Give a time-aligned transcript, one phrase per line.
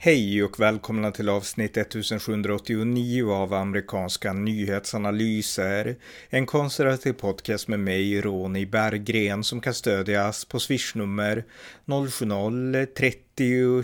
[0.00, 5.96] Hej och välkomna till avsnitt 1789 av amerikanska nyhetsanalyser.
[6.28, 11.44] En konservativ podcast med mig, Ronny Berggren, som kan stödjas på swishnummer
[11.86, 13.14] 070-30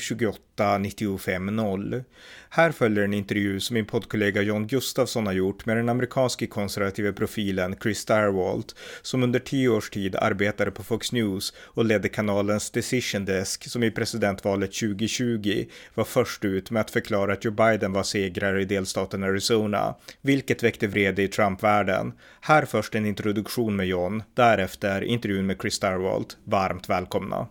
[0.01, 2.05] 28 95 0.
[2.49, 7.13] Här följer en intervju som min poddkollega John Gustafsson har gjort med den amerikanske konservativa
[7.13, 12.71] profilen Chris Starwalt som under tio års tid arbetade på Fox News och ledde kanalens
[12.71, 17.93] Decision Desk som i presidentvalet 2020 var först ut med att förklara att Joe Biden
[17.93, 22.13] var segrare i delstaten Arizona, vilket väckte vrede i Trump-världen.
[22.41, 26.37] Här först en introduktion med John, därefter intervjun med Chris Starwalt.
[26.45, 27.49] Varmt välkomna!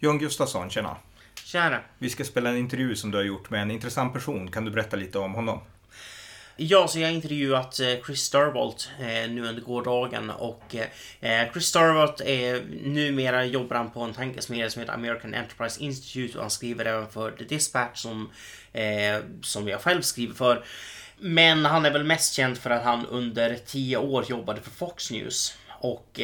[0.00, 0.96] John Gustafsson, tjena.
[1.44, 1.80] Tjena.
[1.98, 4.50] Vi ska spela en intervju som du har gjort med en intressant person.
[4.50, 5.60] Kan du berätta lite om honom?
[6.58, 10.76] Ja, så jag har intervjuat eh, Chris Starbolt eh, nu under gårdagen och
[11.20, 16.38] eh, Chris Starbolt är numera jobbar han på en tankesmedja som heter American Enterprise Institute
[16.38, 18.30] och han skriver även för The Dispatch som,
[19.42, 20.64] som jag själv skriver för.
[21.18, 25.10] Men han är väl mest känd för att han under tio år jobbade för Fox
[25.10, 26.20] News och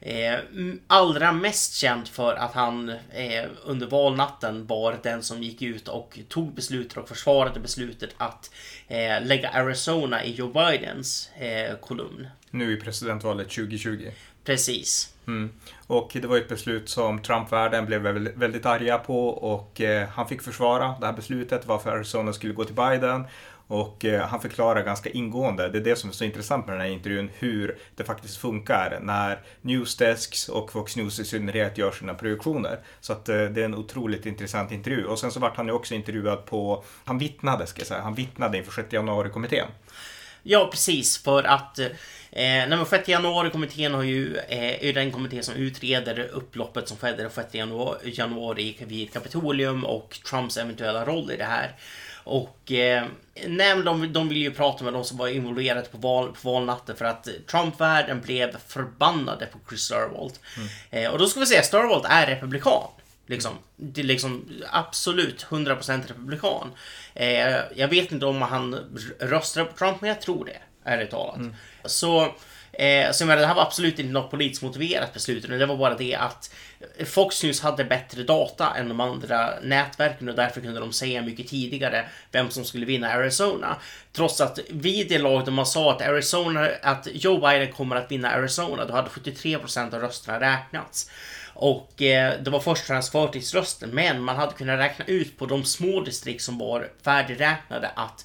[0.00, 0.38] eh,
[0.86, 6.18] allra mest känd för att han eh, under valnatten var den som gick ut och
[6.28, 8.50] tog beslutet och försvarade beslutet att
[8.88, 12.26] eh, lägga Arizona i Joe Bidens eh, kolumn.
[12.50, 14.10] Nu i presidentvalet 2020.
[14.44, 15.14] Precis.
[15.26, 15.50] Mm.
[15.86, 18.02] Och det var ett beslut som Trump-världen blev
[18.38, 22.64] väldigt arga på och eh, han fick försvara det här beslutet varför Arizona skulle gå
[22.64, 23.24] till Biden.
[23.66, 26.80] Och eh, han förklarar ganska ingående, det är det som är så intressant med den
[26.80, 32.14] här intervjun, hur det faktiskt funkar när Newsdesks och Fox News i synnerhet gör sina
[32.14, 32.78] produktioner.
[33.00, 35.04] Så att eh, det är en otroligt intressant intervju.
[35.04, 38.14] Och sen så vart han ju också intervjuad på, han vittnade ska jag säga, han
[38.14, 39.66] vittnade inför 6 januari-kommittén.
[40.42, 41.22] Ja, precis.
[41.22, 41.88] För att eh,
[42.30, 47.30] nej, 6 januari-kommittén har ju, eh, är den kommitté som utreder upploppet som skedde den
[47.30, 51.76] 6 januari, januari vid Kapitolium och Trumps eventuella roll i det här.
[52.24, 53.04] Och eh,
[53.46, 56.96] nej, de, de vill ju prata med de som var involverade på, val, på valnatten
[56.96, 60.40] för att Trump-världen blev förbannade på Chris Starwalt.
[60.56, 60.68] Mm.
[60.90, 62.88] Eh, och då ska vi säga, Starwalt är republikan.
[63.26, 66.70] Liksom, det är liksom absolut 100% republikan.
[67.14, 68.74] Eh, jag vet inte om han
[69.20, 71.36] röstar på Trump, men jag tror det, ärligt talat.
[71.36, 71.54] Mm.
[71.84, 72.34] Så
[72.72, 75.76] Eh, så menar, det här var absolut inte något politiskt motiverat beslut, utan det var
[75.76, 76.50] bara det att
[77.06, 81.48] Fox News hade bättre data än de andra nätverken och därför kunde de säga mycket
[81.48, 83.76] tidigare vem som skulle vinna Arizona.
[84.12, 88.10] Trots att vid det laget om man sa att Arizona, att Joe Biden kommer att
[88.10, 91.10] vinna Arizona, då hade 73% av rösterna räknats.
[91.54, 95.46] Och eh, det var först och främst förtidsröster, men man hade kunnat räkna ut på
[95.46, 98.24] de små distrikt som var färdigräknade att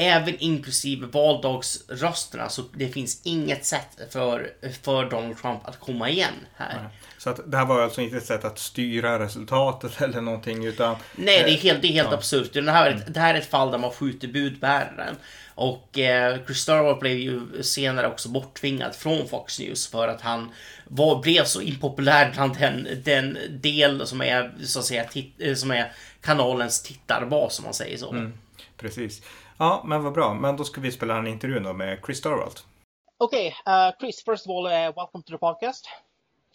[0.00, 4.50] även inklusive valdagsrösterna så det finns inget sätt för,
[4.82, 6.74] för Donald Trump att komma igen här.
[6.82, 6.90] Nej.
[7.18, 10.96] Så att det här var alltså inte ett sätt att styra resultatet eller någonting utan...
[11.16, 12.16] Nej, det är helt, det är helt ja.
[12.16, 12.52] absurt.
[12.52, 13.02] Det här, mm.
[13.08, 15.16] det här är ett fall där man skjuter budbäraren.
[15.54, 20.52] Och eh, Chris Starwell blev ju senare också borttvingad från Fox News för att han
[20.84, 25.54] var, blev så impopulär bland den, den del som är, så att säga, tit, eh,
[25.54, 28.10] som är kanalens tittarbas om man säger så.
[28.10, 28.32] Mm,
[28.76, 29.22] precis.
[29.60, 30.34] Ja, men vad bra.
[30.34, 32.66] Men då ska vi spela en intervju då med Chris Starwalt.
[33.18, 35.84] Okay, uh, Chris, first of all, uh, welcome to the podcast.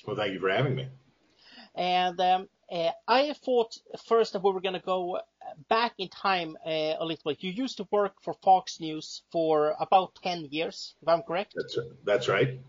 [0.07, 0.87] Well, thank you for having me.
[1.75, 3.77] And um, uh, I thought
[4.07, 5.19] first that we were going to go
[5.69, 7.43] back in time uh, a little bit.
[7.43, 11.53] You used to work for Fox News for about 10 years, if I'm correct.
[11.55, 12.59] That's, that's right.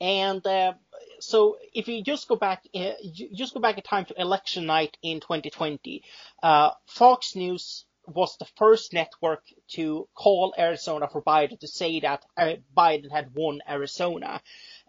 [0.00, 0.72] And uh,
[1.20, 2.92] so if you just go back, uh,
[3.34, 6.02] just go back in time to election night in 2020,
[6.42, 12.24] uh, Fox News was the first network to call Arizona for Biden to say that
[12.36, 14.40] uh, Biden had won Arizona,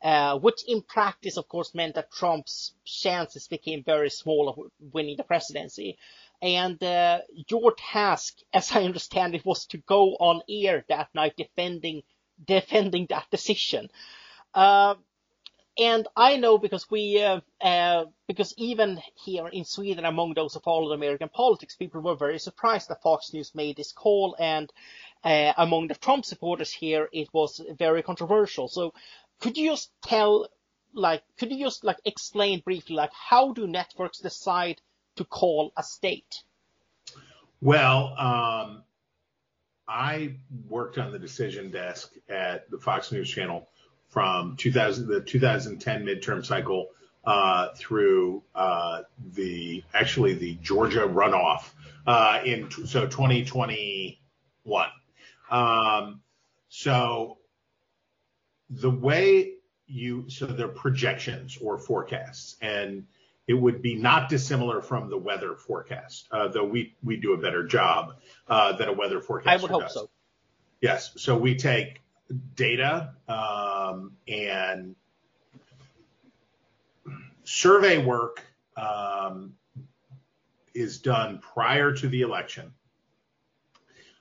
[0.04, 4.60] uh, which in practice, of course, meant that Trump's chances became very small of
[4.94, 5.98] winning the presidency.
[6.42, 11.34] And uh, your task, as I understand it, was to go on air that night
[11.36, 12.04] defending
[12.46, 13.90] defending that decision.
[14.54, 14.96] Uh,
[15.78, 20.60] and I know because we, uh, uh, because even here in Sweden, among those who
[20.60, 24.72] followed American politics, people were very surprised that Fox News made this call, and
[25.24, 28.68] uh, among the Trump supporters here, it was very controversial.
[28.68, 28.94] So,
[29.40, 30.48] could you just tell,
[30.94, 34.82] like, could you just like explain briefly, like, how do networks decide
[35.18, 36.44] to call a state?
[37.62, 38.84] Well, um,
[39.88, 40.36] I
[40.68, 43.68] worked on the decision desk at the Fox News Channel
[44.08, 46.88] from 2000, the 2010 midterm cycle
[47.26, 49.02] uh, through uh,
[49.34, 51.70] the actually the Georgia runoff
[52.06, 54.16] uh, in so 2021.
[55.52, 56.22] Um,
[56.70, 57.38] so
[58.70, 59.54] the way
[59.88, 63.06] you so they're projections or forecasts and
[63.48, 67.38] it would be not dissimilar from the weather forecast, uh, though we, we do a
[67.38, 68.16] better job
[68.50, 69.94] uh, than a weather forecaster I would hope does.
[69.94, 70.10] so.
[70.82, 71.12] Yes.
[71.16, 72.02] So we take
[72.56, 74.96] data um, and
[77.44, 78.44] survey work
[78.76, 79.54] um,
[80.74, 82.74] is done prior to the election.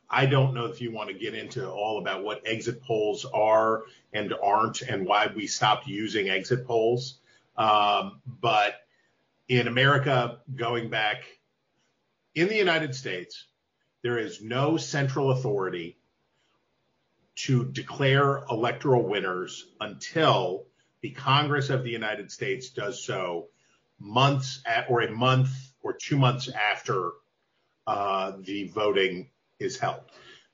[0.08, 3.84] I don't know if you want to get into all about what exit polls are
[4.12, 7.18] and aren't and why we stopped using exit polls.
[7.56, 8.86] Um, but
[9.48, 11.24] in America, going back
[12.36, 13.46] in the United States,
[14.02, 15.98] there is no central authority
[17.36, 20.64] to declare electoral winners until
[21.02, 23.48] the Congress of the United States does so
[23.98, 25.50] months at, or a month
[25.82, 27.12] or two months after
[27.86, 29.28] uh, the voting
[29.58, 30.00] is held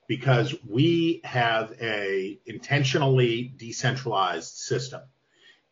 [0.07, 5.01] because we have a intentionally decentralized system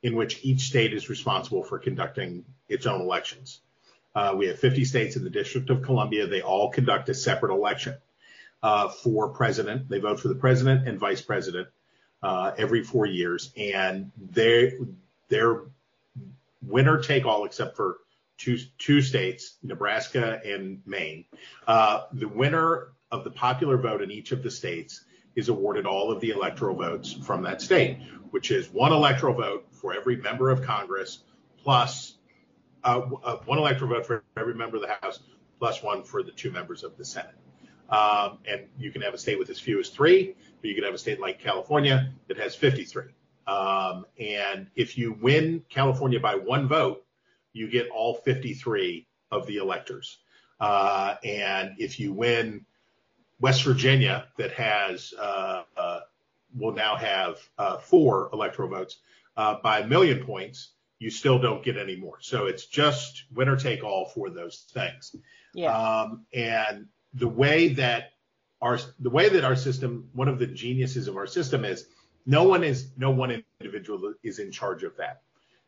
[0.01, 3.59] in which each state is responsible for conducting its own elections.
[4.15, 6.27] Uh, we have 50 states in the District of Columbia.
[6.27, 7.95] They all conduct a separate election
[8.63, 9.89] uh, for president.
[9.89, 11.67] They vote for the president and vice president
[12.23, 14.73] uh, every four years, and they
[15.29, 15.63] they're
[16.61, 17.97] winner take all except for
[18.37, 21.25] two two states, Nebraska and Maine.
[21.67, 25.03] Uh, the winner of the popular vote in each of the states
[25.35, 27.99] is awarded all of the electoral votes from that state,
[28.31, 31.23] which is one electoral vote for every member of Congress
[31.63, 32.17] plus
[32.83, 35.19] uh, uh, one electoral vote for every member of the House
[35.59, 37.35] plus one for the two members of the Senate.
[37.91, 40.83] Um, and you can have a state with as few as three, but you can
[40.83, 43.05] have a state like California that has 53.
[43.47, 47.05] Um, and if you win California by one vote,
[47.53, 50.19] you get all 53 of the electors.
[50.59, 52.65] Uh, and if you win
[53.39, 55.99] West Virginia, that has uh, uh,
[56.55, 58.97] will now have uh, four electoral votes
[59.37, 62.17] uh, by a million points, you still don't get any more.
[62.21, 65.15] So it's just winner take all for those things.
[65.53, 65.75] Yeah.
[65.75, 68.11] Um, and the way that
[68.61, 71.87] our the way that our system, one of the geniuses of our system is
[72.25, 75.21] no one is no one individual is in charge of that.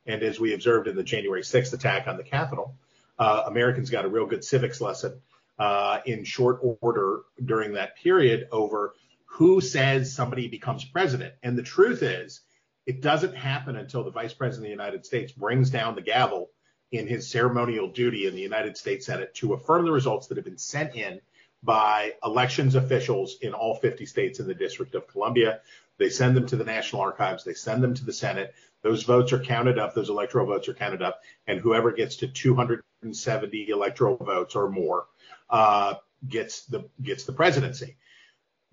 [0.06, 2.76] And as we observed in the January 6th attack on the Capitol,
[3.18, 5.20] uh, Americans got a real good civics lesson
[5.58, 8.94] uh, in short order during that period over
[9.26, 11.34] who says somebody becomes president.
[11.42, 12.42] And the truth is,
[12.86, 16.50] it doesn't happen until the vice president of the United States brings down the gavel
[16.92, 20.46] in his ceremonial duty in the United States Senate to affirm the results that have
[20.46, 21.20] been sent in
[21.64, 25.62] by elections officials in all 50 states in the District of Columbia.
[25.98, 28.54] They send them to the National Archives, they send them to the Senate.
[28.82, 32.28] Those votes are counted up, those electoral votes are counted up, and whoever gets to
[32.28, 35.06] 270 electoral votes or more
[35.50, 35.96] uh,
[36.28, 37.96] gets the gets the presidency.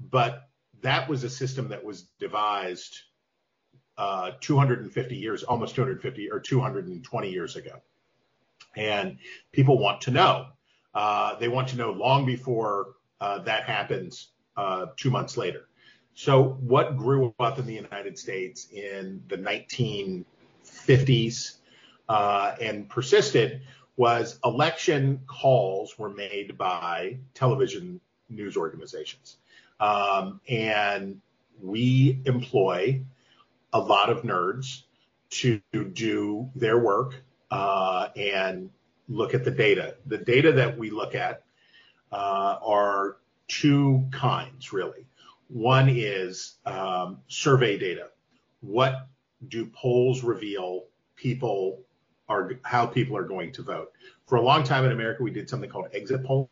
[0.01, 0.49] But
[0.83, 2.99] that was a system that was devised
[3.99, 7.81] uh, 250 years, almost 250 or 220 years ago.
[8.77, 9.19] And
[9.53, 10.47] people want to know.
[10.95, 15.69] Uh, they want to know long before uh, that happens uh, two months later.
[16.15, 21.57] So, what grew up in the United States in the 1950s
[22.09, 23.61] uh, and persisted
[23.97, 29.37] was election calls were made by television news organizations.
[29.79, 31.21] Um, and
[31.63, 33.03] we employ
[33.73, 34.83] a lot of nerds
[35.31, 37.15] to do their work
[37.51, 38.71] uh, and
[39.11, 39.97] look at the data.
[40.07, 41.43] The data that we look at
[42.13, 43.17] uh, are
[43.49, 45.07] two kinds, really.
[45.49, 48.09] One is um, survey data.
[48.61, 49.09] What
[49.49, 50.85] do polls reveal
[51.17, 51.81] people
[52.29, 53.93] are how people are going to vote?
[54.27, 56.49] For a long time in America, we did something called exit polling,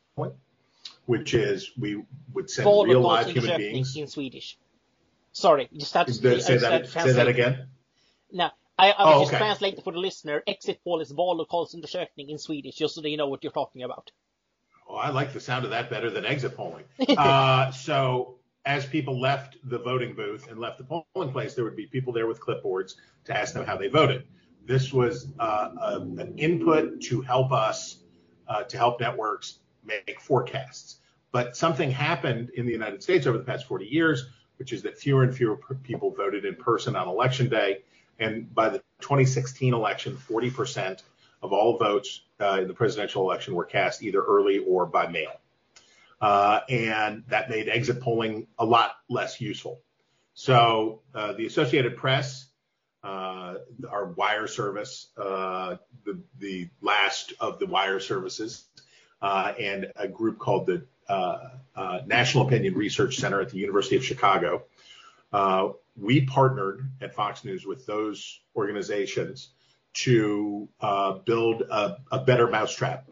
[1.06, 2.02] which is we
[2.34, 4.58] would send real live human beings in Swedish.
[5.30, 7.68] Sorry, just have to say, that, say that again.
[8.78, 9.36] I, I will Oh, just okay.
[9.36, 10.42] translate for the listener.
[10.46, 14.12] Exit poll is vallokalsundersökning in Swedish, just so they know what you're talking about.
[14.88, 16.84] Oh, I like the sound of that better than exit polling.
[17.16, 21.76] uh, so as people left the voting booth and left the polling place, there would
[21.76, 22.94] be people there with clipboards
[23.24, 24.24] to ask them how they voted.
[24.66, 27.98] This was uh, a, an input to help us,
[28.48, 30.98] uh, to help networks make forecasts.
[31.32, 34.98] But something happened in the United States over the past 40 years, which is that
[34.98, 37.78] fewer and fewer people voted in person on election day.
[38.18, 41.02] And by the 2016 election, 40%
[41.42, 45.32] of all votes uh, in the presidential election were cast either early or by mail.
[46.20, 49.80] Uh, and that made exit polling a lot less useful.
[50.34, 52.46] So uh, the Associated Press,
[53.04, 53.54] uh,
[53.88, 58.64] our wire service, uh, the, the last of the wire services,
[59.22, 60.86] uh, and a group called the
[62.06, 64.64] National Opinion Research Center at the University of Chicago.
[66.00, 69.50] We partnered at Fox News with those organizations
[69.94, 73.08] to uh, build a, a better mousetrap.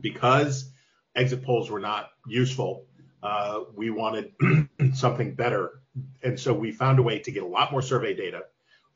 [0.00, 0.70] Because
[1.14, 2.84] exit polls were not useful,
[3.22, 4.32] uh, we wanted
[4.94, 5.80] something better.
[6.22, 8.42] And so we found a way to get a lot more survey data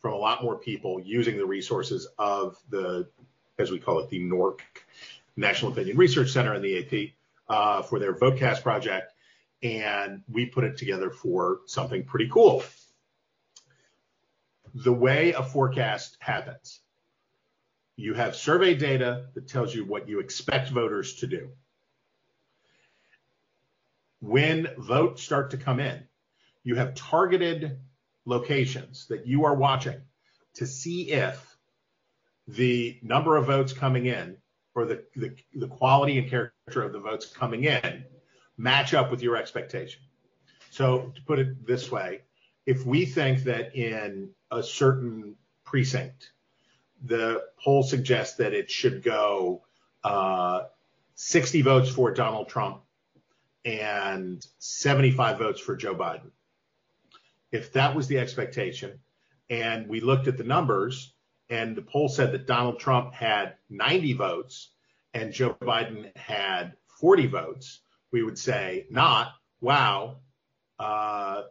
[0.01, 3.09] from a lot more people using the resources of the,
[3.59, 4.61] as we call it, the NORC,
[5.37, 7.11] National Opinion Research Center and the AP
[7.49, 9.13] uh, for their Votecast project.
[9.63, 12.63] And we put it together for something pretty cool.
[14.75, 16.81] The way a forecast happens,
[17.97, 21.51] you have survey data that tells you what you expect voters to do.
[24.21, 26.03] When votes start to come in,
[26.65, 27.79] you have targeted
[28.25, 30.01] locations that you are watching
[30.55, 31.57] to see if
[32.47, 34.37] the number of votes coming in
[34.75, 38.05] or the, the, the quality and character of the votes coming in
[38.57, 40.03] match up with your expectation.
[40.71, 42.23] So to put it this way,
[42.69, 45.35] if we think that in a certain
[45.65, 46.33] precinct,
[47.03, 49.63] the poll suggests that it should go
[50.05, 50.65] uh,
[51.15, 52.83] 60 votes for Donald Trump
[53.65, 56.31] and 75 votes for Joe Biden.
[57.53, 58.99] If that was the expectation,
[59.49, 61.15] and we looked at the numbers,
[61.49, 64.73] and the poll said that Donald Trump had 90 votes
[65.15, 67.81] and Joe Biden had 40 votes,
[68.13, 69.33] we would say not,
[69.63, 70.17] wow,
[70.79, 71.45] uh,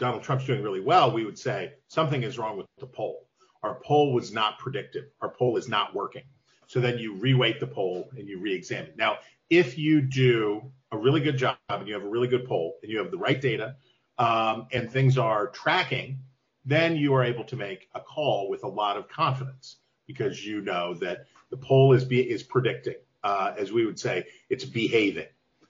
[0.00, 1.12] Donald Trump's doing really well.
[1.12, 3.28] We would say something is wrong with the poll.
[3.62, 5.04] Our poll was not predictive.
[5.20, 6.22] Our poll is not working.
[6.66, 8.92] So then you reweight the poll and you re-examine.
[8.96, 9.18] Now,
[9.50, 12.90] if you do a really good job and you have a really good poll and
[12.90, 13.76] you have the right data
[14.16, 16.20] um, and things are tracking,
[16.64, 19.76] then you are able to make a call with a lot of confidence
[20.06, 24.24] because you know that the poll is be, is predicting, uh, as we would say,
[24.48, 25.26] it's behaving.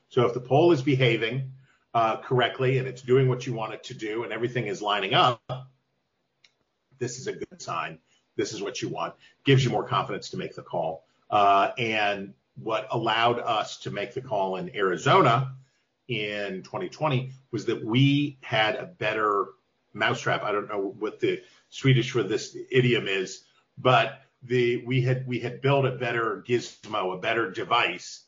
[0.08, 1.50] So if the poll is behaving
[1.94, 5.14] uh, correctly and it's doing what you want it to do and everything is lining
[5.14, 5.42] up,
[6.98, 7.98] this is a good sign.
[8.36, 9.14] This is what you want.
[9.44, 11.04] Gives you more confidence to make the call.
[11.28, 15.54] Uh, and what allowed us to make the call in Arizona
[16.08, 19.46] in 2020 was that we had a better
[19.92, 20.42] mousetrap.
[20.42, 23.44] I don't know what the Swedish for this idiom is,
[23.78, 28.22] but the we had we had built a better gizmo, a better device,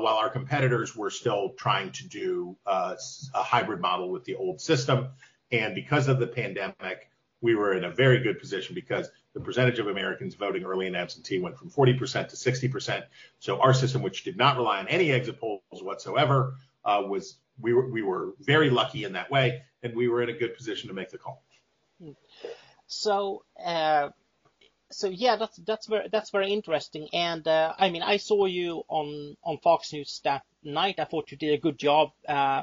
[0.00, 2.94] while our competitors were still trying to do uh,
[3.34, 5.08] a hybrid model with the old system.
[5.52, 9.78] And because of the pandemic, we were in a very good position because the percentage
[9.78, 13.04] of Americans voting early and absentee went from 40% to 60%.
[13.38, 16.54] So our system, which did not rely on any exit polls whatsoever,
[16.84, 20.28] uh, was we were we were very lucky in that way, and we were in
[20.28, 21.42] a good position to make the call.
[24.90, 25.08] So.
[25.08, 27.08] Yeah, that's that's very that's very interesting.
[27.12, 30.98] And uh, I mean, I saw you on on Fox News that night.
[30.98, 32.62] I thought you did a good job uh,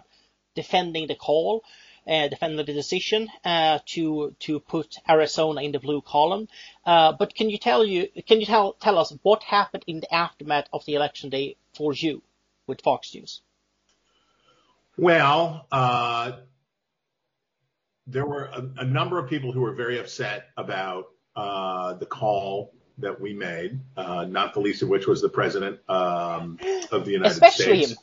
[0.56, 1.63] defending the call
[2.08, 6.48] uh, defended the decision uh, to to put Arizona in the blue column.
[6.86, 10.13] Uh, but can you tell you can you tell tell us what happened in the
[10.13, 12.22] aftermath of the election day for you
[12.68, 13.42] with Fox News?
[14.98, 16.34] Well, uh,
[18.06, 22.74] there were a, a, number of people who were very upset about uh, the call
[23.00, 26.60] that we made, uh, not the least of which was the president um,
[26.92, 27.92] of the United Especially States.
[27.92, 27.98] Him.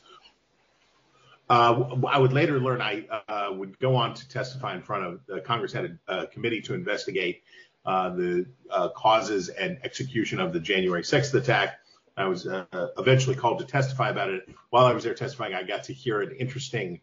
[1.49, 5.19] Uh, I would later learn I uh, would go on to testify in front of
[5.29, 7.43] uh, Congress had a, a, committee to investigate
[7.85, 11.79] uh, the uh, causes and execution of the January 6th attack.
[12.15, 12.65] I was uh,
[12.97, 14.47] eventually called to testify about it.
[14.69, 17.01] While I was there testifying, I got to hear an interesting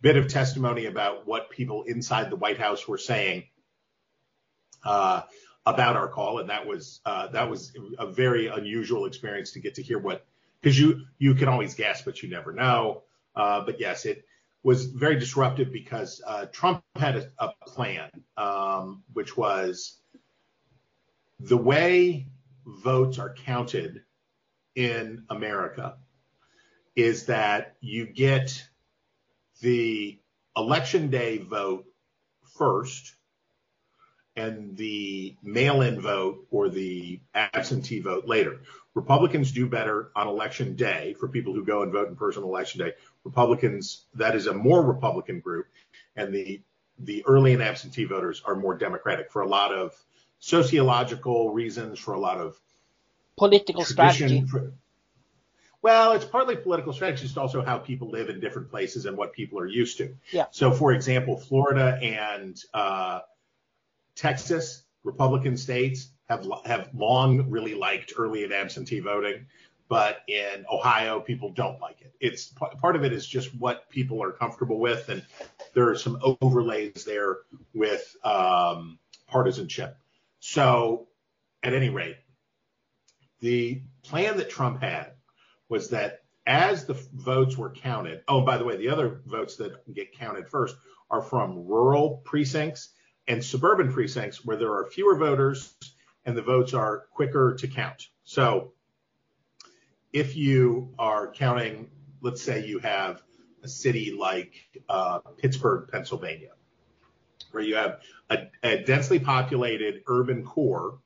[0.00, 3.44] bit of testimony about what people inside the White House were saying
[5.66, 9.82] about our call, and that was that was a very unusual experience to get to
[9.82, 10.26] hear what
[10.60, 13.02] because you you can always guess, but you never know.
[13.34, 14.24] Uh, but yes, it
[14.62, 19.98] was very disruptive because uh, Trump had a, a plan, um, which was
[21.40, 22.26] the way
[22.64, 24.02] votes are counted
[24.74, 25.96] in America
[26.94, 28.64] is that you get
[29.60, 30.18] the
[30.56, 31.84] election day vote
[32.56, 33.16] first
[34.36, 38.60] and the mail-in vote or the absentee vote later.
[38.94, 42.48] Republicans do better on election day for people who go and vote in person on
[42.48, 42.92] election day.
[43.24, 45.66] Republicans, that is a more Republican group,
[46.16, 46.60] and the
[46.98, 49.94] the early and absentee voters are more Democratic for a lot of
[50.40, 52.60] sociological reasons, for a lot of
[53.36, 54.44] political strategy.
[54.44, 54.72] For,
[55.80, 57.24] well, it's partly political strategy.
[57.24, 60.14] It's also how people live in different places and what people are used to.
[60.30, 60.46] Yeah.
[60.50, 63.20] So, for example, Florida and uh,
[64.14, 69.46] Texas, Republican states, have have long really liked early and absentee voting,
[69.88, 72.14] but in Ohio people don't like it.
[72.20, 72.46] It's
[72.80, 75.24] part of it is just what people are comfortable with, and
[75.74, 77.38] there are some overlays there
[77.74, 79.96] with um, partisanship.
[80.40, 81.08] So
[81.62, 82.16] at any rate,
[83.40, 85.12] the plan that Trump had
[85.68, 89.72] was that as the votes were counted, oh, by the way, the other votes that
[89.94, 90.76] get counted first
[91.10, 92.90] are from rural precincts
[93.32, 95.72] and suburban precincts where there are fewer voters
[96.26, 98.08] and the votes are quicker to count.
[98.24, 98.74] So
[100.12, 103.22] if you are counting, let's say you have
[103.62, 104.52] a city like
[104.86, 106.50] uh, Pittsburgh, Pennsylvania,
[107.52, 110.98] where you have a, a densely populated urban core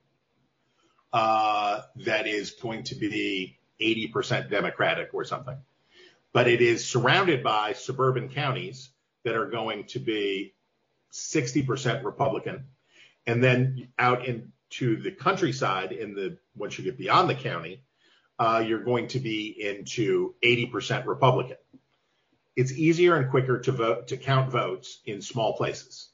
[1.13, 5.57] uh, that is going to be 80% Democratic or something.
[6.33, 8.89] But it is surrounded by suburban counties
[9.23, 10.55] that are going to be
[11.13, 12.65] 60% Republican.
[13.25, 17.83] And then out into the countryside, in the once you get beyond the county,
[18.39, 21.57] uh, you're going to be into 80% Republican.
[22.55, 26.09] It's easier and quicker to vote to count votes in small places.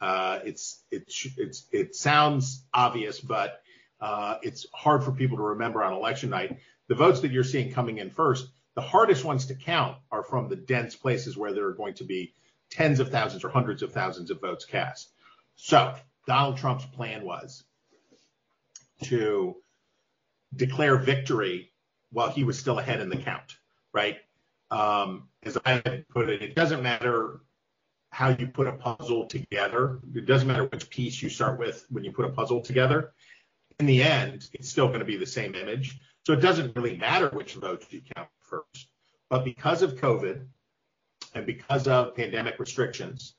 [0.00, 3.60] Uh, it's it's it's it sounds obvious, but
[4.00, 6.58] uh, it's hard for people to remember on election night.
[6.88, 10.48] The votes that you're seeing coming in first, the hardest ones to count are from
[10.48, 12.34] the dense places where there are going to be
[12.70, 15.12] tens of thousands or hundreds of thousands of votes cast.
[15.56, 15.94] So
[16.26, 17.64] Donald Trump's plan was
[19.04, 19.56] to
[20.54, 21.72] declare victory
[22.12, 23.56] while he was still ahead in the count,
[23.92, 24.18] right?
[24.70, 27.40] Um, as I put it, it doesn't matter
[28.10, 30.00] how you put a puzzle together.
[30.14, 33.12] It doesn't matter which piece you start with when you put a puzzle together.
[33.78, 35.98] In the end, it's still going to be the same image.
[36.26, 38.88] So it doesn't really matter which votes you count first.
[39.28, 40.46] But because of COVID
[41.46, 43.34] because of pandemic restrictions,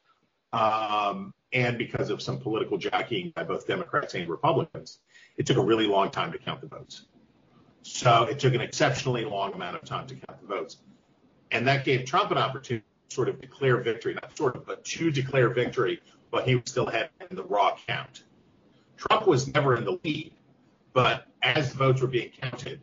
[0.53, 5.00] um, and because of some political jockeying by both Democrats and Republicans,
[5.38, 7.05] it took a really long time to count the votes.
[7.83, 10.77] So it took an exceptionally long amount of time to count the votes.
[11.51, 14.86] And that gave Trump an opportunity to sort of declare victory, not sort of, but
[14.86, 18.24] to declare victory while he was still ahead in the raw count.
[18.98, 20.33] Trump was never in the lead,
[20.93, 22.81] but as the votes were being counted,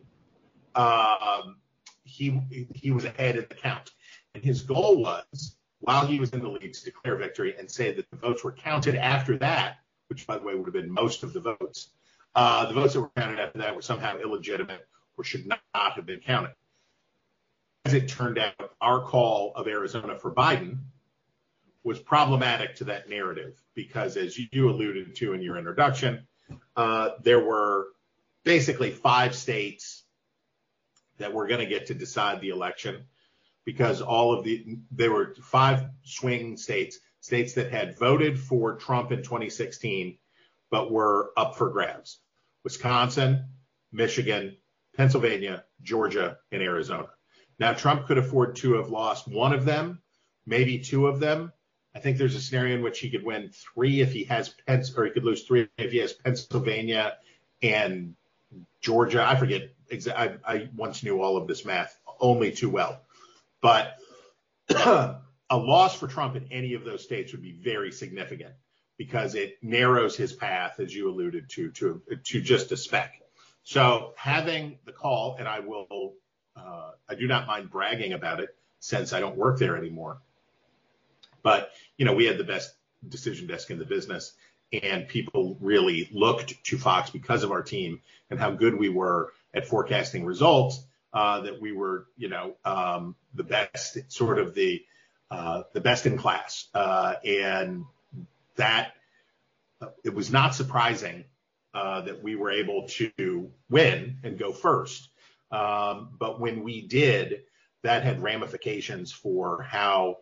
[0.75, 1.55] um,
[2.03, 2.39] he
[2.73, 3.91] he was ahead in the count.
[4.35, 7.93] And his goal was, while he was in the lead, to declare victory and say
[7.93, 11.23] that the votes were counted after that, which by the way would have been most
[11.23, 11.89] of the votes.
[12.35, 14.87] Uh, the votes that were counted after that were somehow illegitimate
[15.17, 16.53] or should not have been counted.
[17.85, 20.77] As it turned out, our call of Arizona for Biden
[21.83, 26.27] was problematic to that narrative because, as you alluded to in your introduction,
[26.75, 27.87] uh, there were
[28.43, 30.03] basically five states
[31.17, 33.03] that were going to get to decide the election
[33.65, 39.11] because all of the there were five swing states, states that had voted for Trump
[39.11, 40.17] in 2016
[40.69, 42.19] but were up for grabs.
[42.63, 43.45] Wisconsin,
[43.91, 44.55] Michigan,
[44.95, 47.09] Pennsylvania, Georgia, and Arizona.
[47.59, 50.01] Now, Trump could afford to have lost one of them,
[50.45, 51.51] maybe two of them.
[51.95, 54.95] I think there's a scenario in which he could win three if he has Pens,
[54.95, 57.17] or he could lose three if he has Pennsylvania
[57.61, 58.15] and
[58.81, 59.25] Georgia.
[59.27, 59.73] I forget.
[60.15, 63.01] I, I once knew all of this math only too well,
[63.61, 63.97] but
[64.69, 65.17] a
[65.51, 68.53] loss for Trump in any of those states would be very significant
[68.97, 73.21] because it narrows his path, as you alluded to, to to just a speck.
[73.63, 76.15] So having the call, and I will
[76.55, 80.21] uh, I do not mind bragging about it since I don't work there anymore.
[81.41, 82.73] But you know, we had the best
[83.07, 84.33] decision desk in the business,
[84.73, 89.31] and people really looked to Fox because of our team and how good we were
[89.53, 90.83] at forecasting results.
[91.11, 94.83] Uh, that we were, you know, um, the best, sort of the
[95.31, 97.85] uh, the best in class, uh, and
[98.57, 98.93] that
[100.03, 101.23] it was not surprising
[101.73, 105.09] uh, that we were able to win and go first.
[105.51, 107.43] Um, but when we did,
[107.83, 110.17] that had ramifications for how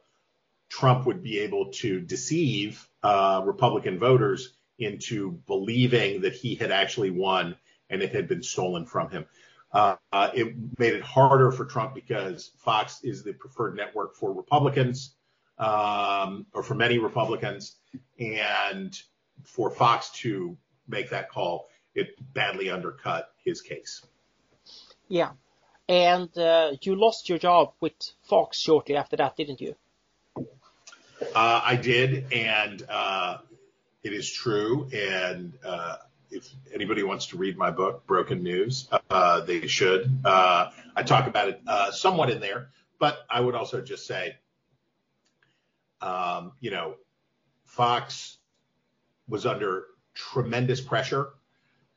[0.70, 7.10] Trump would be able to deceive uh, Republican voters into believing that he had actually
[7.10, 7.56] won
[7.90, 9.26] and it had been stolen from him.
[9.72, 14.32] Uh, uh, it made it harder for Trump because Fox is the preferred network for
[14.32, 15.14] Republicans
[15.60, 17.76] um, or for many Republicans.
[18.20, 18.98] And
[19.44, 24.06] for Fox to make that call, it badly undercut his case.
[25.08, 25.32] Yeah.
[25.90, 29.76] And uh, you lost your job with Fox shortly after that, didn't you?
[30.38, 33.38] Uh, I did, and uh,
[34.04, 34.90] it is true.
[34.94, 35.98] And uh,
[36.30, 40.20] if anybody wants to read my book, Broken News, uh, they should.
[40.26, 41.62] Uh, I talk about it
[41.94, 44.36] somewhat in there, but I would also just say,
[46.02, 46.96] um, you know,
[47.66, 48.38] Fox
[49.28, 51.30] was under tremendous pressure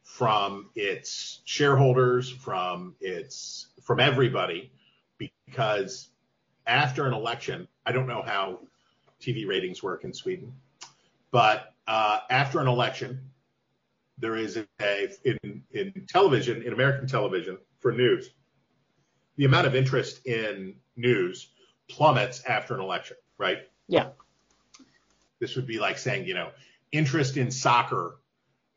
[0.03, 4.73] from its shareholders, from its from everybody,
[5.19, 6.09] because
[6.67, 8.61] after an election, I don't know how
[9.21, 10.53] TV ratings work in Sweden,
[11.31, 13.30] but uh, after an election,
[14.21, 14.67] there is a
[15.25, 18.31] in in television in American television for news,
[19.37, 21.53] the amount of interest in news
[21.89, 23.59] plummets after an election, right?
[23.89, 24.11] Yeah.
[25.41, 26.51] This would be like saying, you know,
[26.93, 28.20] interest in soccer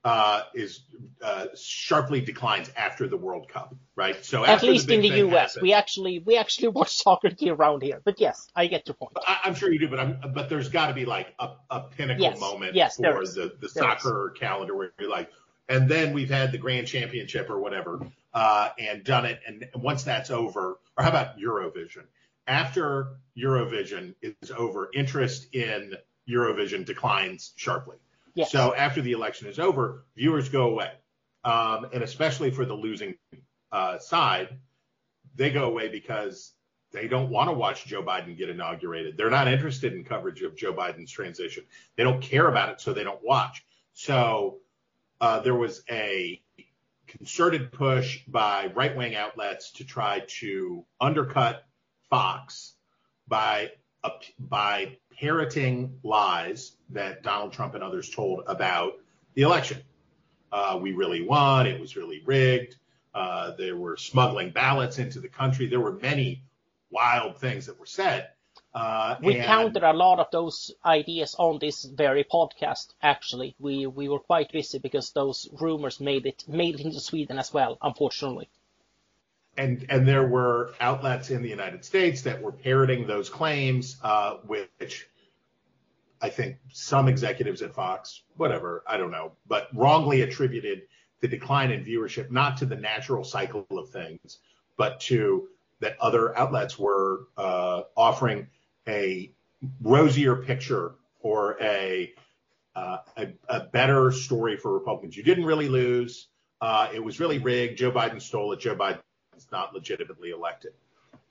[0.04, 0.82] uh, is
[1.22, 4.24] uh, sharply declines after the World Cup, right?
[4.24, 8.02] So at least the in the U.S., we actually we actually watch soccer around here.
[8.04, 9.14] But yes, I get your point.
[9.26, 11.82] I, am sure you do, but I'm, but there's got to be like a, a
[11.82, 12.40] pinnacle yes.
[12.40, 15.30] moment yes, for the the soccer calendar where you're like,
[15.70, 20.04] and then we've had the Grand Championship or whatever, uh, and done it, and once
[20.04, 22.04] that's over, or how about Eurovision?
[22.46, 25.94] After Eurovision is over, interest in
[26.30, 27.96] Eurovision declines sharply.
[28.48, 30.92] So after the election is over, viewers go away,
[31.44, 33.16] um, and especially for the losing
[33.72, 34.58] uh, side,
[35.36, 36.54] they go away because
[36.92, 39.18] they don't want to watch Joe Biden get inaugurated.
[39.18, 41.64] They're not interested in coverage of Joe Biden's transition.
[41.96, 43.66] They don't care about it, so they don't watch.
[43.94, 44.60] So
[45.20, 46.42] uh, there was a
[47.08, 51.64] concerted push by right wing outlets to try to undercut
[52.10, 52.74] Fox
[53.28, 53.72] by
[54.40, 58.94] by parroting lies that Donald Trump and others told about
[59.36, 59.82] the election.
[60.52, 61.66] Uh, we really won.
[61.66, 62.76] It was really rigged.
[63.14, 65.68] Uh, they were smuggling ballots into the country.
[65.68, 66.44] There were many
[66.90, 68.30] wild things that were said.
[68.74, 72.94] Uh, we and, counted a lot of those ideas on this very podcast.
[73.02, 77.38] Actually, we we were quite busy because those rumors made it made it into Sweden
[77.38, 77.78] as well.
[77.82, 78.50] Unfortunately.
[79.56, 84.38] And and there were outlets in the United States that were parroting those claims, uh,
[84.48, 85.08] which
[86.24, 90.84] I think some executives at Fox, whatever, I don't know, but wrongly attributed
[91.20, 94.40] the decline in viewership not to the natural cycle of things,
[94.78, 95.50] but to
[95.82, 98.48] that other outlets were uh, offering
[98.88, 99.32] a
[99.82, 102.14] rosier picture or a,
[102.76, 105.18] uh, a, a better story for Republicans.
[105.18, 106.28] You didn't really lose.
[106.62, 107.78] Uh, it was really rigged.
[107.78, 108.62] Joe Biden stole it.
[108.62, 108.76] Joe
[109.34, 110.74] Biden's not legitimately elected.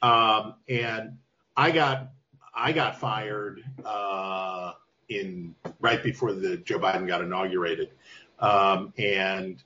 [0.00, 1.18] Um, and
[1.56, 2.10] I got
[2.54, 4.72] I got fired uh,
[5.08, 7.90] in right before the Joe Biden got inaugurated,
[8.38, 9.62] um, and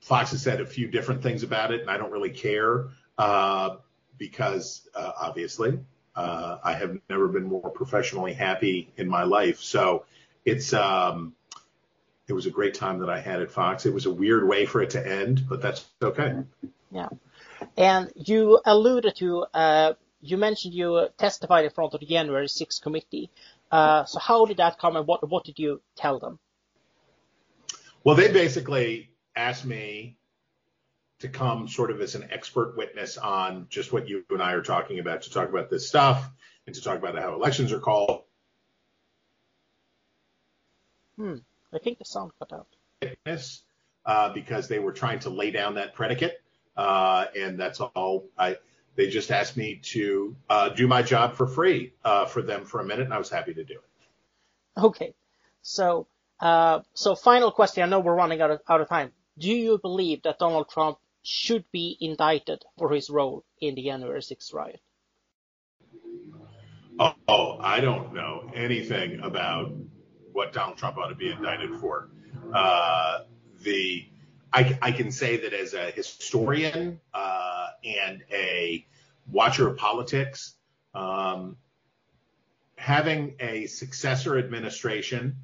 [0.00, 2.88] Fox has said a few different things about it, and I don't really care
[3.18, 3.76] uh,
[4.18, 5.78] because uh, obviously
[6.14, 9.60] uh, I have never been more professionally happy in my life.
[9.60, 10.04] So
[10.44, 11.34] it's um,
[12.28, 13.86] it was a great time that I had at Fox.
[13.86, 16.34] It was a weird way for it to end, but that's okay.
[16.90, 17.08] Yeah,
[17.76, 22.82] and you alluded to uh, you mentioned you testified in front of the January 6th
[22.82, 23.30] committee.
[23.70, 26.38] Uh, so how did that come, and what what did you tell them?
[28.04, 30.16] Well, they basically asked me
[31.18, 34.62] to come sort of as an expert witness on just what you and I are
[34.62, 36.28] talking about, to talk about this stuff
[36.66, 38.22] and to talk about how elections are called.
[41.16, 41.36] Hmm.
[41.76, 42.66] I think the sound cut out.
[44.04, 46.40] Uh, because they were trying to lay down that predicate,
[46.76, 48.28] uh, and that's all.
[48.38, 48.56] I
[48.94, 52.80] they just asked me to uh, do my job for free uh, for them for
[52.80, 54.80] a minute, and I was happy to do it.
[54.80, 55.14] Okay,
[55.62, 56.06] so
[56.38, 57.82] uh, so final question.
[57.82, 59.10] I know we're running out of, out of time.
[59.38, 64.20] Do you believe that Donald Trump should be indicted for his role in the January
[64.20, 64.80] 6th riot?
[66.98, 69.72] Oh, I don't know anything about
[70.36, 72.10] what Donald Trump ought to be indicted for.
[72.52, 73.20] Uh,
[73.62, 74.06] the
[74.52, 78.86] I, I, can say that as a historian uh, and a
[79.30, 80.54] watcher of politics,
[80.94, 81.56] um,
[82.76, 85.36] having a successor administration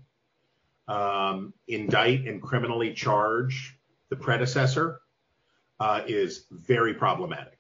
[0.89, 3.79] um, indict and criminally charge
[4.11, 5.01] the predecessor
[5.81, 7.59] uh, is very problematic.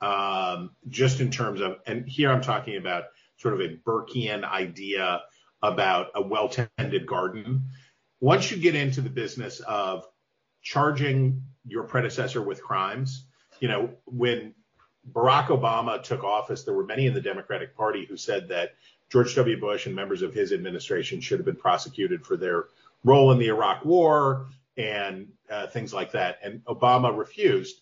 [0.00, 3.04] Um, just in terms of, and here I'm talking about
[3.36, 5.22] sort of a Burkean idea
[5.62, 7.64] about a well tended garden.
[8.20, 10.06] Once you get into the business of
[10.62, 13.26] charging your predecessor with crimes,
[13.60, 14.54] you know, when
[15.10, 18.74] Barack Obama took office, there were many in the Democratic Party who said that
[19.10, 19.60] George W.
[19.60, 22.66] Bush and members of his administration should have been prosecuted for their
[23.04, 24.46] role in the Iraq War,
[24.76, 26.38] and uh, things like that.
[26.42, 27.80] And Obama refused,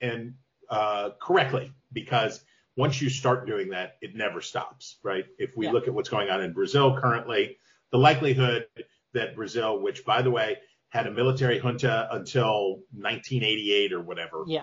[0.00, 0.34] and
[0.68, 2.44] uh, correctly, because
[2.78, 5.26] once you start doing that, it never stops, right?
[5.36, 5.72] If we yeah.
[5.72, 7.58] look at what's going on in Brazil currently,
[7.90, 8.66] the likelihood
[9.14, 10.58] that Brazil, which by the way
[10.90, 14.62] had a military junta until 1988 or whatever, yeah.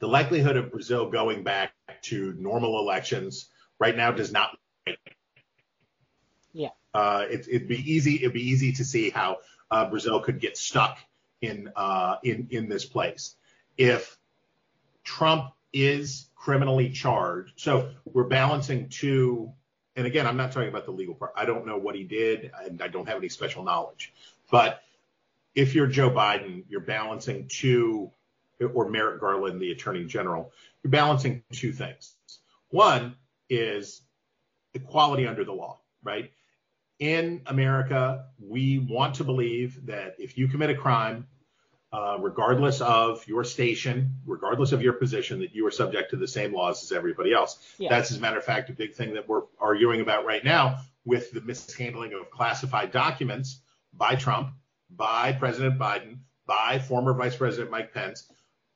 [0.00, 3.46] the likelihood of Brazil going back to normal elections
[3.78, 4.58] right now does not.
[6.52, 6.70] Yeah.
[6.92, 8.16] Uh, it, it'd be easy.
[8.16, 9.36] It'd be easy to see how
[9.70, 10.98] uh, Brazil could get stuck
[11.40, 13.36] in uh, in in this place
[13.76, 14.18] if
[15.04, 17.52] Trump is criminally charged.
[17.56, 19.52] So we're balancing two.
[19.96, 21.34] And again, I'm not talking about the legal part.
[21.36, 24.14] I don't know what he did, and I don't have any special knowledge.
[24.50, 24.82] But
[25.54, 28.10] if you're Joe Biden, you're balancing two,
[28.72, 30.50] or Merrick Garland, the Attorney General,
[30.82, 32.14] you're balancing two things.
[32.70, 33.16] One
[33.50, 34.00] is
[34.72, 36.32] equality under the law, right?
[36.98, 41.26] In America, we want to believe that if you commit a crime,
[41.92, 46.28] uh, regardless of your station, regardless of your position, that you are subject to the
[46.28, 47.58] same laws as everybody else.
[47.78, 47.88] Yeah.
[47.88, 50.80] That's, as a matter of fact, a big thing that we're arguing about right now
[51.04, 53.60] with the mishandling of classified documents
[53.94, 54.50] by Trump,
[54.90, 58.30] by President Biden, by former Vice President Mike Pence.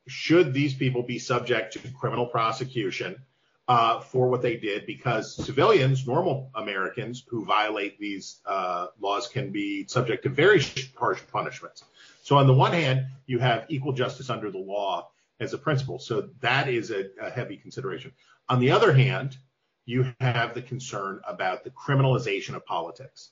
[0.08, 3.16] Should these people be subject to criminal prosecution
[3.68, 4.86] uh, for what they did?
[4.86, 10.62] Because civilians, normal Americans who violate these uh, laws can be subject to very
[10.96, 11.84] harsh punishments.
[12.22, 15.98] So on the one hand, you have equal justice under the law as a principle.
[15.98, 18.12] So that is a, a heavy consideration.
[18.48, 19.36] On the other hand,
[19.84, 23.30] you have the concern about the criminalization of politics.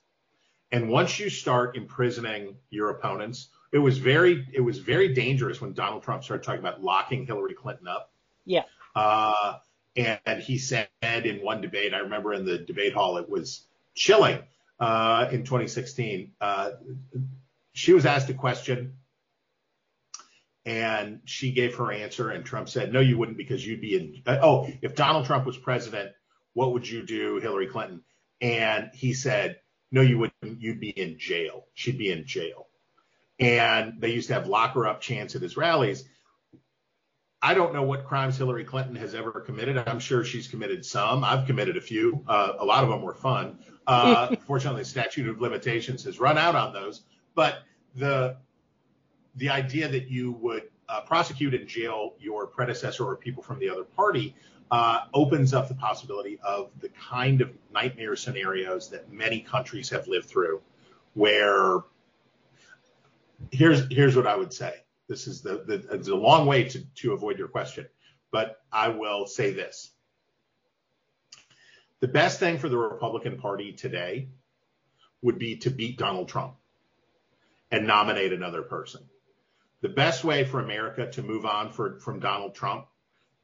[0.72, 5.72] And once you start imprisoning your opponents, it was very it was very dangerous when
[5.72, 8.12] Donald Trump started talking about locking Hillary Clinton up.
[8.44, 8.64] Yeah.
[8.94, 9.58] Uh,
[9.96, 14.40] and he said in one debate, I remember in the debate hall, it was chilling
[14.78, 16.32] uh, in 2016.
[16.40, 16.70] Uh,
[17.72, 18.96] she was asked a question
[20.64, 24.22] and she gave her answer and Trump said, no, you wouldn't because you'd be in,
[24.26, 26.12] uh, oh, if Donald Trump was president,
[26.52, 28.02] what would you do, Hillary Clinton?
[28.40, 29.60] And he said,
[29.92, 30.60] no, you wouldn't.
[30.60, 31.66] You'd be in jail.
[31.74, 32.68] She'd be in jail.
[33.38, 36.04] And they used to have lock her up chants at his rallies.
[37.42, 39.78] I don't know what crimes Hillary Clinton has ever committed.
[39.78, 41.24] I'm sure she's committed some.
[41.24, 42.22] I've committed a few.
[42.28, 43.58] Uh, a lot of them were fun.
[43.86, 47.02] Uh, fortunately, the statute of limitations has run out on those.
[47.34, 47.62] But
[47.94, 48.36] the
[49.36, 53.70] the idea that you would uh, prosecute and jail your predecessor or people from the
[53.70, 54.34] other party
[54.70, 60.06] uh, opens up the possibility of the kind of nightmare scenarios that many countries have
[60.06, 60.60] lived through,
[61.14, 61.80] where
[63.50, 64.74] here's here's what I would say.
[65.08, 67.86] This is the, the it's a long way to to avoid your question,
[68.30, 69.90] but I will say this.
[72.00, 74.28] The best thing for the Republican Party today
[75.22, 76.54] would be to beat Donald Trump
[77.70, 79.02] and nominate another person.
[79.80, 82.86] The best way for America to move on for, from Donald Trump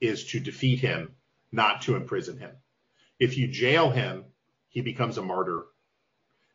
[0.01, 1.15] is to defeat him,
[1.53, 2.51] not to imprison him.
[3.19, 4.25] If you jail him,
[4.69, 5.65] he becomes a martyr.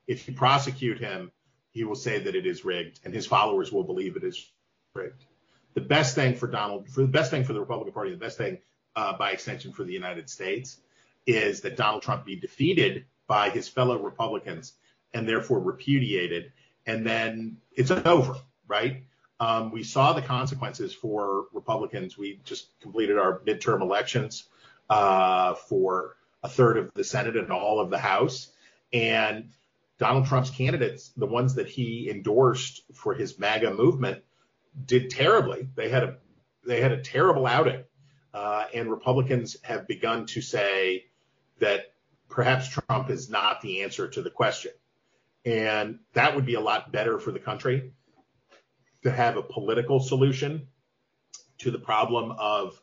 [0.06, 1.32] If you prosecute him,
[1.72, 4.52] he will say that it is rigged, and his followers will believe it is
[4.94, 5.26] rigged.
[5.74, 8.38] The best thing for Donald, for the best thing for the Republican Party, the best
[8.38, 8.60] thing
[8.96, 10.78] uh, by extension for the United States,
[11.26, 14.74] is that Donald Trump be defeated by his fellow Republicans
[15.14, 16.52] and therefore repudiated,
[16.92, 18.36] and then it's over,
[18.68, 19.04] right?
[19.40, 22.18] Um, we saw the consequences for Republicans.
[22.18, 24.44] We just completed our midterm elections
[24.90, 28.52] uh, for a third of the Senate and all of the House.
[28.92, 29.52] And
[30.00, 34.22] Donald Trump's candidates, the ones that he endorsed for his MAGA movement,
[34.86, 35.70] did terribly.
[35.76, 36.18] They had a
[36.68, 37.84] they had a terrible outing,
[38.34, 41.06] uh, and Republicans have begun to say
[41.60, 41.94] that
[42.30, 44.72] perhaps Trump is not the answer to the question,
[45.46, 47.94] and that would be a lot better for the country
[49.04, 50.68] to have a political solution
[51.60, 52.80] to the problem of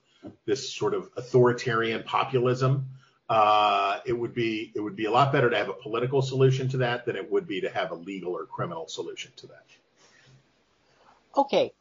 [0.46, 2.88] this sort of authoritarian populism.
[3.28, 6.68] Uh, it would be it would be a lot better to have a political solution
[6.68, 9.66] to that than it would be to have a legal or criminal solution to that.
[11.36, 11.72] Okay.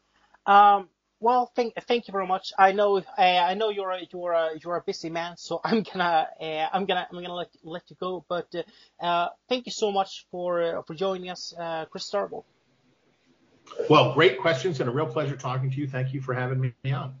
[0.46, 0.88] Um,
[1.20, 2.52] well, thank thank you very much.
[2.58, 5.82] I know uh, I know you're a, you're a, you're a busy man, so I'm
[5.82, 8.24] gonna uh, I'm gonna I'm gonna let let you go.
[8.28, 12.44] But uh, uh thank you so much for uh, for joining us, uh, Chris Stirewalt.
[13.90, 15.86] Well, great questions and a real pleasure talking to you.
[15.86, 17.14] Thank you for having me on.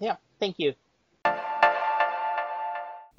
[0.00, 0.74] Yeah, thank you.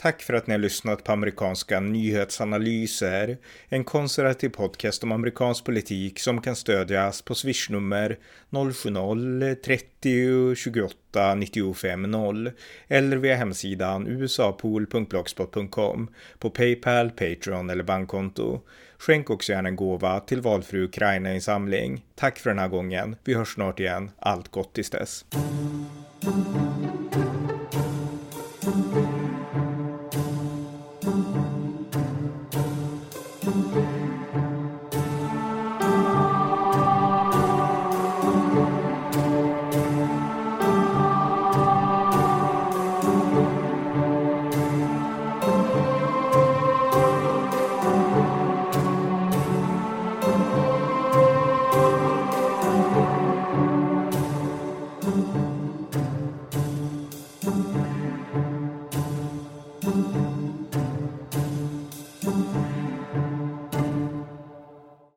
[0.04, 3.38] Tack för att ni har lyssnat på amerikanska nyhetsanalyser,
[3.70, 8.18] en konservativ podcast om amerikansk politik som kan stödjas på swishnummer
[8.50, 12.52] 070-30 28 95 0
[12.88, 16.08] eller via hemsidan usapool.blogspot.com
[16.40, 18.62] på Paypal, Patreon eller bankkonto.
[18.98, 22.06] Skänk också gärna en gåva till valfri Ukraina-insamling.
[22.16, 23.16] Tack för den här gången.
[23.24, 24.12] Vi hörs snart igen.
[24.20, 25.26] Allt gott tills dess.